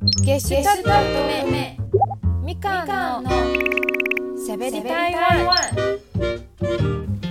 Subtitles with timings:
[0.00, 1.76] ゲシュタルト目
[2.44, 3.30] みかんの
[4.38, 5.12] しゃべり台
[5.44, 5.56] 湾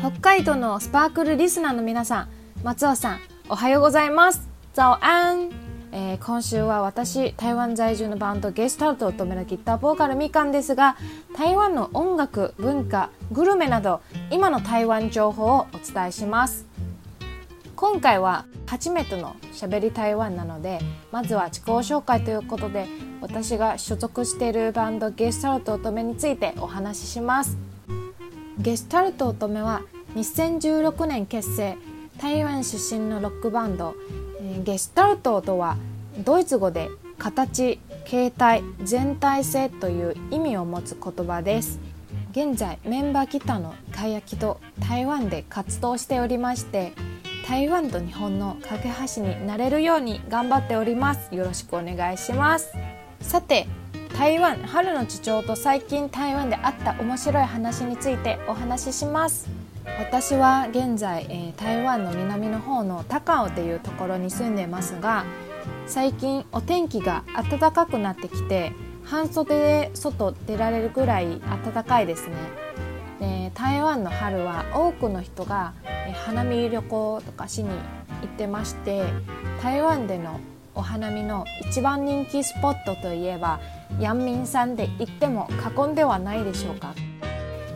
[0.01, 2.29] 北海道のスパークルリスナーの皆さん
[2.63, 4.49] 松尾さんおはようございます。
[4.73, 5.49] 早安、
[5.93, 10.97] えー、今週は私台湾在住のバンドゲスタルトを務めるギターボーカルみかんですが
[11.37, 16.65] 台湾の音楽文化グルメなど今の台湾情報をお伝えします。
[17.77, 20.79] 今回は初めてのしゃべり台湾なので
[21.11, 22.85] まずは自己紹介ということで
[23.21, 27.57] 私が所属しているバンドゲスタルト乙女についてお話しします。
[28.59, 29.81] ゲスタルト乙女は
[30.15, 31.77] 2016年結成
[32.19, 33.95] 台湾出身のロックバンド。
[34.63, 35.77] ゲスタルトとは
[36.23, 41.79] ドイツ語で形形態全体性という意味を持つ言葉です。
[42.31, 46.93] 現在メンバーギターのかやきと台湾で活動しておりまして
[47.47, 51.33] 台湾と日本の架け橋になれるように頑張っております。
[51.33, 52.73] よろしくお願いします。
[53.21, 53.67] さて
[54.17, 59.47] 台湾春の地長と最近台湾であった面白い話についてお話しします。
[59.97, 65.23] 私は現在、えー、台湾の南の方の高雄というところに住んでいますが
[65.85, 68.73] 最近お天気が暖かくなってきて
[69.05, 72.35] 半袖で外出られるぐらい暖かいですね。
[73.19, 75.73] で台湾の春は多くの人が
[76.25, 77.75] 花見旅行とかしに行
[78.25, 79.03] ってまして
[79.61, 80.39] 台湾での
[80.75, 83.59] お花見の一番人気スポットといえば
[83.99, 86.93] ヤンミンさんで行っても過言ではないでしょうか。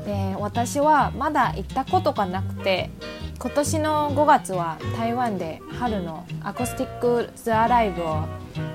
[0.05, 2.89] で私はまだ行ったことがなくて
[3.37, 8.25] 今年の5月は台湾で春のアコースティックツアーライブを、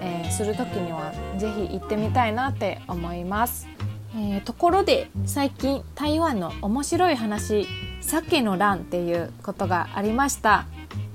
[0.01, 3.69] えー、する時にはぜひ行ってみたいなって思います、
[4.19, 7.67] えー、ところで最近台湾の面白い話
[8.01, 10.67] 鮭の乱っていうことがありました。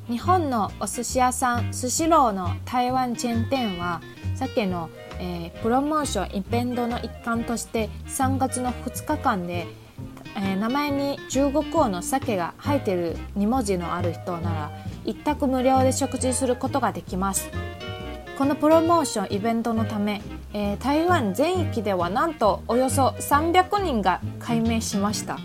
[0.08, 4.02] 日本のお寿司屋さんスシローの台湾チェーン店は
[4.36, 9.68] 鮭の、えー、プロモーションイベントの一環として3月の2日間で、
[10.36, 14.72] えー、名前に中国語の鮭が入ってる2文字のある人なら
[15.06, 17.50] 一択無料で食事することができます。
[18.38, 20.22] このプロモーションイベントのため、
[20.54, 25.40] えー、台湾全域ではなんとおよそ300人が改名しました。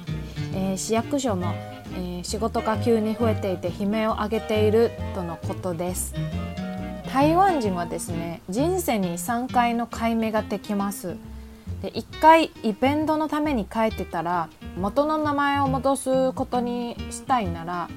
[0.55, 1.55] えー、市役所も、
[1.95, 6.15] えー、仕事が急に増えていて悲鳴を上げているとのことです。
[7.13, 11.17] 台湾人はですね人生に3回の解明ができます。
[11.83, 17.89] で1回イベントのために帰ってたら元の名前を戻すことにしたいなら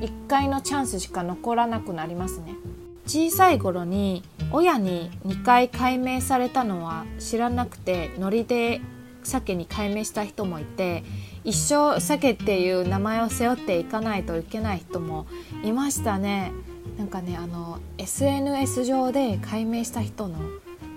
[0.00, 2.54] 1回のチャンスしか残らなくなりますね。
[3.06, 8.80] 小さい頃に親に2回解明されたのは知らなくてノリで
[9.22, 11.04] 鮭に改名した人もいて
[11.44, 15.26] 一生鮭っていう名前を背負っていかないといけない人も
[15.62, 16.52] いましたね。
[16.96, 20.38] なんかねあの SNS 上で改名した人の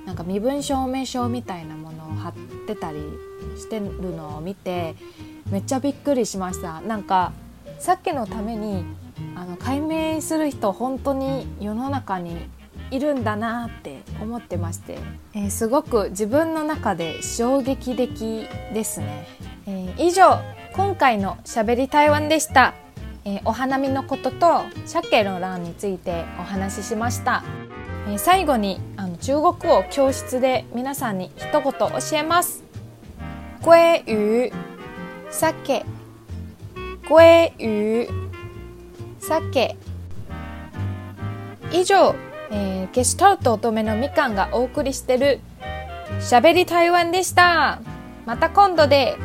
[0.06, 2.34] なんか身分証明書みたいなものを貼っ
[2.66, 3.00] てたり
[3.58, 4.96] してるのを見て
[5.52, 6.82] めっちゃびっくりしました。
[6.82, 7.34] なんか
[7.80, 8.86] 鮭のために
[9.36, 12.38] あの解明する人本当に世の中に
[12.92, 15.00] いるんだなって思ってまして、
[15.34, 19.28] えー、すごく自分の中で衝撃的ですね、
[19.66, 20.40] えー、以上
[20.74, 22.74] 今回のしゃべり台湾でした、
[23.26, 27.44] えー、お花見のことと鮭の欄についてお話ししました、
[28.08, 32.64] え最後にあの中国語教室で皆さんに一言教えます。
[33.62, 34.52] 鲑魚
[35.30, 35.86] 鮭。
[37.08, 38.08] 鲑魚
[39.20, 39.78] 鮭。
[41.72, 42.16] 以上
[42.52, 45.40] えー、ゲシュタルト乙女のみかんがお送りしてる
[46.20, 47.80] しゃべり台湾でした。
[48.26, 49.16] また今度で